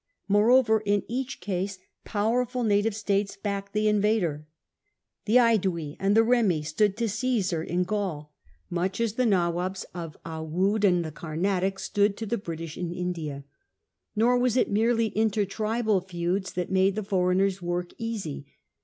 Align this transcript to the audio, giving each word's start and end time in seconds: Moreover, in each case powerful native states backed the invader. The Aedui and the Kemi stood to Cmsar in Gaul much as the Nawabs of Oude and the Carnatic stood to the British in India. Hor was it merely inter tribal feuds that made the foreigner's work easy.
Moreover, 0.27 0.79
in 0.83 1.03
each 1.07 1.39
case 1.41 1.77
powerful 2.05 2.63
native 2.63 2.95
states 2.95 3.37
backed 3.37 3.71
the 3.73 3.87
invader. 3.87 4.47
The 5.25 5.35
Aedui 5.37 5.95
and 5.99 6.17
the 6.17 6.21
Kemi 6.23 6.65
stood 6.65 6.97
to 6.97 7.03
Cmsar 7.03 7.63
in 7.63 7.83
Gaul 7.83 8.33
much 8.67 8.99
as 8.99 9.13
the 9.13 9.27
Nawabs 9.27 9.85
of 9.93 10.17
Oude 10.25 10.85
and 10.85 11.05
the 11.05 11.11
Carnatic 11.11 11.77
stood 11.77 12.17
to 12.17 12.25
the 12.25 12.39
British 12.39 12.79
in 12.79 12.91
India. 12.91 13.43
Hor 14.17 14.39
was 14.39 14.57
it 14.57 14.71
merely 14.71 15.15
inter 15.15 15.45
tribal 15.45 16.01
feuds 16.01 16.53
that 16.53 16.71
made 16.71 16.95
the 16.95 17.03
foreigner's 17.03 17.61
work 17.61 17.91
easy. 17.99 18.47